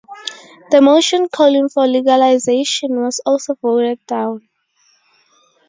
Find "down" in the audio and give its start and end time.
4.07-4.49